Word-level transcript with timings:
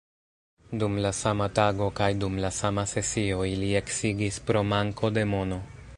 Dum 0.83 0.95
la 1.05 1.11
sama 1.17 1.47
tago 1.59 1.89
kaj 1.99 2.09
dum 2.23 2.39
la 2.45 2.51
sama 2.61 2.87
sesio, 2.95 3.45
ili 3.53 3.73
eksigis"—pro 3.83 4.65
manko 4.75 5.13
de 5.21 5.29
mono! 5.35 5.65